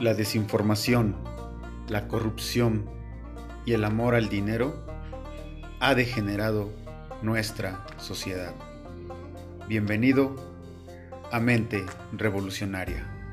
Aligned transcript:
la 0.00 0.14
desinformación, 0.14 1.16
la 1.88 2.06
corrupción 2.06 2.88
y 3.66 3.72
el 3.72 3.84
amor 3.84 4.14
al 4.14 4.28
dinero 4.28 4.86
ha 5.80 5.94
degenerado 5.94 6.72
nuestra 7.22 7.84
sociedad. 7.96 8.54
Bienvenido 9.68 10.36
a 11.32 11.40
Mente 11.40 11.84
Revolucionaria. 12.12 13.27